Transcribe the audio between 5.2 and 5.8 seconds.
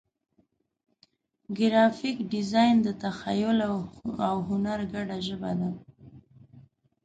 ژبه ده.